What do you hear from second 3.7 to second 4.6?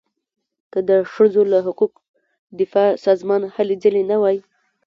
ځلې نه وای.